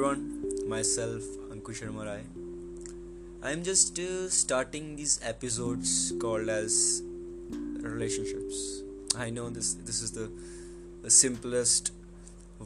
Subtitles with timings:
[0.00, 2.20] everyone, myself Ankush Marai.
[3.42, 7.02] I am just uh, starting these episodes called as
[7.80, 8.82] relationships.
[9.14, 10.30] I know this this is the,
[11.02, 11.92] the simplest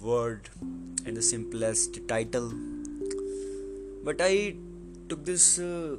[0.01, 2.53] word and the simplest title,
[4.05, 4.55] but I
[5.09, 5.97] took this uh,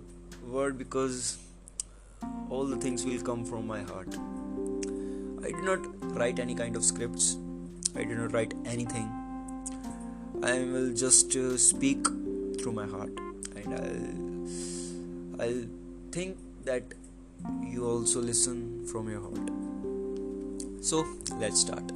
[0.48, 1.38] word because
[2.50, 4.18] all the things will come from my heart.
[5.44, 7.38] I did not write any kind of scripts.
[7.94, 9.25] I did not write anything
[10.46, 12.06] I will just uh, speak
[12.60, 13.10] through my heart
[13.56, 13.74] and
[15.40, 15.66] I'll, I'll
[16.12, 16.84] think that
[17.64, 19.50] you also listen from your heart.
[20.82, 21.04] So
[21.40, 21.92] let's start.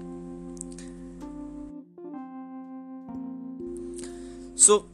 [4.56, 4.88] So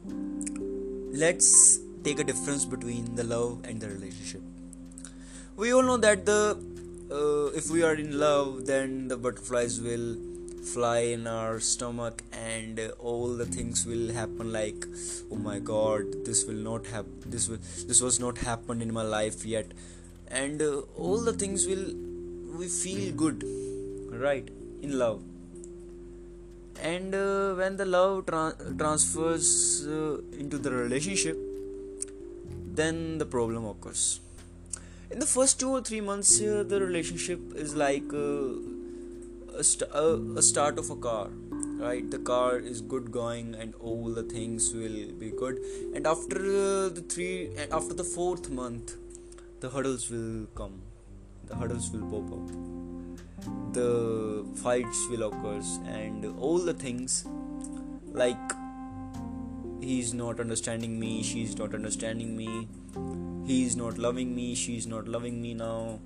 [1.12, 4.42] let's take a difference between the love and the relationship.
[5.56, 6.58] We all know that the
[7.10, 10.16] uh, if we are in love, then the butterflies will
[10.72, 14.86] fly in our stomach and all the things will happen like
[15.30, 17.58] oh my god this will not happen this will
[17.90, 19.66] this was not happened in my life yet.
[20.28, 21.86] And uh, all the things will
[22.58, 23.44] we feel good
[24.10, 24.48] right
[24.82, 25.22] in love.
[26.80, 31.38] And uh, when the love tra- transfers uh, into the relationship
[32.80, 34.20] then the problem occurs.
[35.10, 38.75] In the first two or three months uh, the relationship is like uh,
[39.58, 41.28] a, st- a, a start of a car
[41.78, 42.10] right?
[42.10, 45.58] The car is good going and all the things will be good.
[45.94, 48.94] And after uh, the three after the fourth month
[49.60, 50.82] the hurdles will come.
[51.46, 53.72] The hurdles will pop up.
[53.72, 57.26] The fights will occur and all the things
[58.12, 58.52] like
[59.80, 62.68] he's not understanding me she's not understanding me.
[63.46, 66.00] He's not loving me she's not loving me now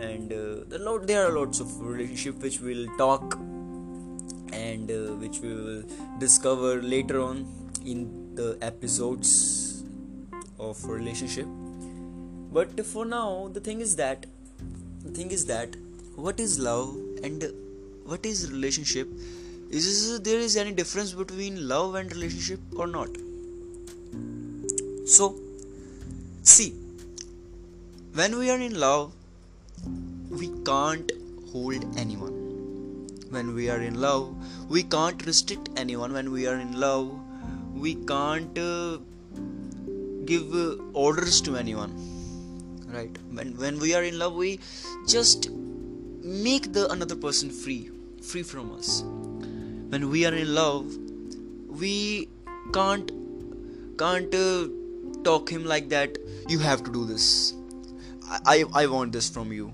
[0.00, 3.34] and uh, there are lots of relationship which we'll talk
[4.52, 5.82] and uh, which we will
[6.18, 7.46] discover later on
[7.84, 9.84] in the episodes
[10.58, 11.46] of relationship.
[12.52, 14.26] But for now the thing is that
[15.04, 15.76] the thing is that
[16.14, 17.44] what is love and
[18.04, 19.08] what is relationship?
[19.70, 23.08] Is there is any difference between love and relationship or not?
[25.06, 25.36] So
[26.42, 26.74] see
[28.14, 29.12] when we are in love
[30.30, 31.10] we can't
[31.52, 32.34] hold anyone.
[33.30, 34.34] When we are in love,
[34.68, 36.12] we can't restrict anyone.
[36.12, 37.18] When we are in love,
[37.74, 38.98] we can't uh,
[40.24, 41.92] give uh, orders to anyone.
[42.86, 43.18] Right?
[43.32, 44.60] When when we are in love, we
[45.06, 47.90] just make the another person free,
[48.22, 49.02] free from us.
[49.02, 50.96] When we are in love,
[51.68, 52.28] we
[52.72, 53.12] can't
[53.98, 54.68] can't uh,
[55.24, 56.18] talk him like that.
[56.48, 57.54] You have to do this.
[58.28, 59.72] I, I, want this from you.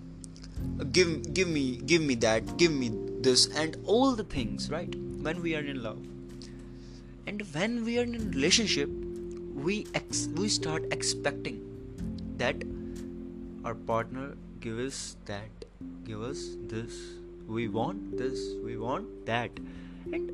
[0.92, 2.90] Give give me give me that give me
[3.20, 4.94] this and all the things right?
[5.22, 5.98] When we are in love.
[7.26, 8.90] And when we are in a relationship
[9.54, 11.60] we ex- we start expecting
[12.36, 12.62] that
[13.64, 15.64] our partner give us that
[16.04, 17.00] give us this.
[17.48, 19.50] We want this we want that.
[20.12, 20.30] And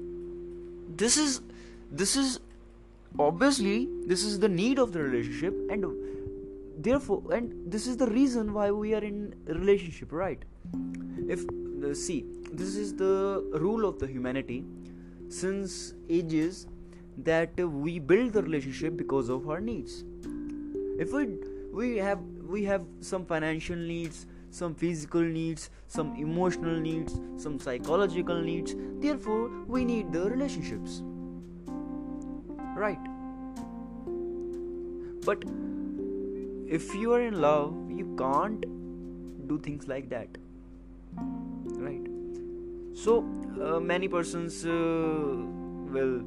[0.97, 1.41] this is
[1.93, 2.41] this is
[3.19, 5.85] obviously this is the need of the relationship and
[6.78, 10.44] therefore and this is the reason why we are in relationship right?
[11.28, 14.65] If uh, see this is the rule of the humanity
[15.28, 16.67] since ages
[17.19, 20.05] that uh, we build the relationship because of our needs.
[20.99, 21.37] If we
[21.72, 28.41] we have we have some financial needs some physical needs some emotional needs some psychological
[28.41, 31.03] needs therefore we need the relationships.
[32.75, 32.99] Right.
[35.27, 35.44] But
[36.77, 38.67] if you are in love you can't
[39.49, 40.29] do things like that
[41.79, 42.06] right?
[42.95, 43.25] So
[43.62, 46.21] uh, many persons uh, will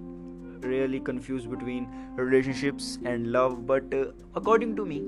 [0.61, 5.03] really confuse between relationships and love but uh, according to me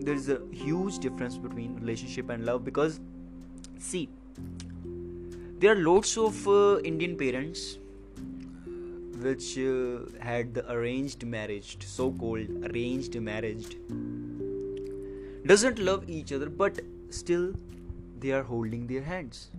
[0.00, 3.00] there is a huge difference between relationship and love because
[3.78, 4.08] see
[5.58, 7.78] there are lots of uh, indian parents
[9.20, 13.76] which uh, had the arranged marriage so called arranged marriage
[15.46, 16.80] doesn't love each other but
[17.10, 17.52] still
[18.20, 19.50] they are holding their hands.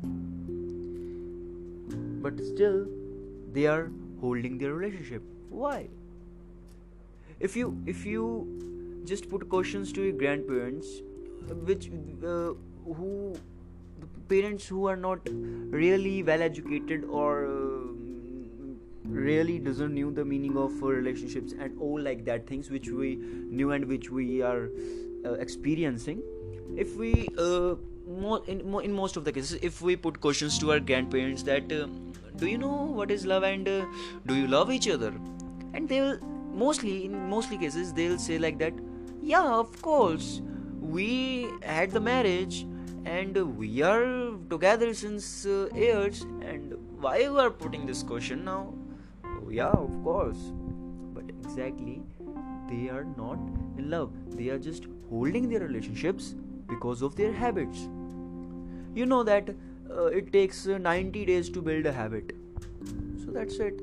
[2.21, 2.87] But still
[3.51, 3.91] they are
[4.21, 5.21] holding their relationship.
[5.49, 5.87] Why?
[7.39, 8.27] If you if you
[9.05, 10.87] just put questions to your grandparents
[11.71, 11.89] which
[12.25, 12.53] uh,
[12.99, 13.35] who
[14.29, 15.19] parents who are not
[15.79, 17.83] really well educated or uh,
[19.03, 23.71] really doesn't know the meaning of relationships and all like that things which we knew
[23.71, 24.69] and which we are
[25.31, 26.21] experiencing
[26.75, 27.75] if we uh,
[28.47, 31.87] in, in most of the cases if we put questions to our grandparents that uh,
[32.35, 33.85] do you know what is love and uh,
[34.25, 35.13] do you love each other?
[35.73, 36.19] And they will
[36.53, 38.73] mostly in mostly cases they'll say like that
[39.21, 40.41] yeah of course.
[40.81, 42.67] We had the marriage
[43.05, 46.21] and we are together since uh, years.
[46.41, 48.73] And why you are putting this question now?
[49.25, 50.37] Oh, yeah of course.
[51.13, 52.01] But exactly
[52.69, 53.37] they are not
[53.77, 54.11] in love.
[54.37, 56.35] They are just holding their relationships
[56.67, 57.87] because of their habits.
[58.95, 59.49] You know that
[59.89, 62.35] uh, it takes uh, 90 days to build a habit.
[63.23, 63.81] So that's it.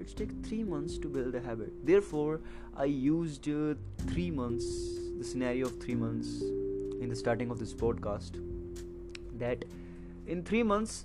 [0.00, 1.72] It takes 3 months to build a habit.
[1.86, 2.40] Therefore
[2.76, 3.74] i used uh,
[4.08, 4.66] 3 months
[5.18, 6.30] the scenario of 3 months
[7.00, 8.38] in the starting of this podcast
[9.42, 9.64] that
[10.26, 11.04] in 3 months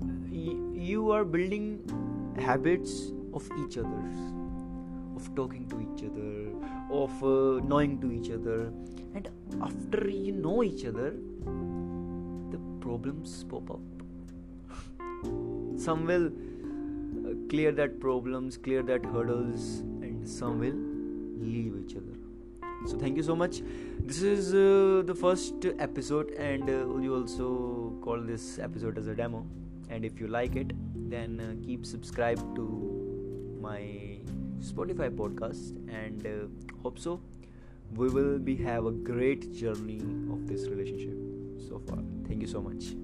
[0.00, 0.56] y-
[0.90, 1.66] you are building
[2.46, 2.94] habits
[3.34, 4.22] of each other's
[5.22, 6.32] of talking to each other
[7.02, 8.72] of uh, knowing to each other.
[9.14, 9.28] And
[9.62, 11.10] after you know each other
[12.52, 13.80] the problems pop up.
[15.76, 20.80] Some will uh, clear that problems clear that hurdles and some will
[21.54, 22.18] leave each other.
[22.86, 23.62] So thank you so much.
[24.00, 29.14] This is uh, the first episode and uh, you also call this episode as a
[29.14, 29.46] demo?
[29.88, 30.72] And if you like it
[31.10, 34.11] then uh, keep subscribe to my
[34.62, 37.20] spotify podcast and uh, hope so.
[37.94, 40.00] We will be have a great journey
[40.32, 41.18] of this relationship
[41.68, 41.98] so far.
[42.26, 42.94] Thank you so much